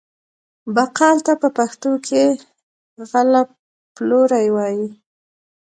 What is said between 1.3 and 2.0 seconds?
په پښتو